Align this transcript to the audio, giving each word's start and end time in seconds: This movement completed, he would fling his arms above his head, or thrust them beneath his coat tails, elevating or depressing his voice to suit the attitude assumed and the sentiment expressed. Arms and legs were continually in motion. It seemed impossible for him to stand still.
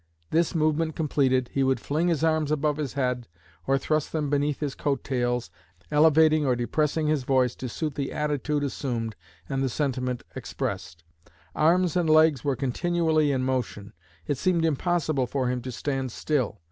This 0.31 0.55
movement 0.55 0.95
completed, 0.95 1.51
he 1.53 1.61
would 1.61 1.79
fling 1.79 2.07
his 2.07 2.23
arms 2.23 2.49
above 2.49 2.77
his 2.77 2.93
head, 2.93 3.27
or 3.67 3.77
thrust 3.77 4.11
them 4.11 4.31
beneath 4.31 4.59
his 4.59 4.73
coat 4.73 5.03
tails, 5.03 5.51
elevating 5.91 6.43
or 6.43 6.55
depressing 6.55 7.05
his 7.05 7.21
voice 7.23 7.53
to 7.57 7.69
suit 7.69 7.93
the 7.93 8.11
attitude 8.11 8.63
assumed 8.63 9.15
and 9.47 9.61
the 9.61 9.69
sentiment 9.69 10.23
expressed. 10.35 11.03
Arms 11.53 11.95
and 11.95 12.09
legs 12.09 12.43
were 12.43 12.55
continually 12.55 13.31
in 13.31 13.43
motion. 13.43 13.93
It 14.25 14.39
seemed 14.39 14.65
impossible 14.65 15.27
for 15.27 15.49
him 15.49 15.61
to 15.61 15.71
stand 15.71 16.11
still. 16.11 16.57